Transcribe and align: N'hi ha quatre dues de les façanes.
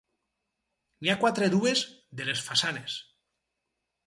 N'hi 1.03 1.11
ha 1.13 1.17
quatre 1.25 1.49
dues 1.57 1.83
de 2.21 2.27
les 2.31 2.43
façanes. 2.49 2.97